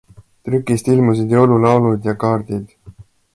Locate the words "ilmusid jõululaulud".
0.93-2.09